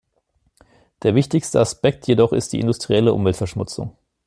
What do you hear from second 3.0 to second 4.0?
Umweltverschmutzung.